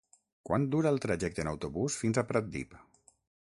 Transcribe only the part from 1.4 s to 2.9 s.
en autobús fins a Pratdip?